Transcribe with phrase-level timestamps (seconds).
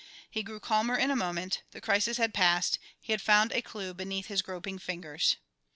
[0.31, 3.93] He grew calmer in a moment, the crisis had passed, he had found a clue
[3.93, 5.35] beneath his groping fingers.